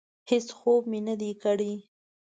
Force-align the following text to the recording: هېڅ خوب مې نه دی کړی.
هېڅ 0.29 0.47
خوب 0.57 0.81
مې 0.91 0.99
نه 1.07 1.15
دی 1.21 1.31
کړی. 1.43 1.73